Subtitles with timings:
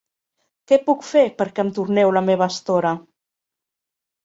[0.71, 2.97] Què puc fer perquè em torneu la meva estora?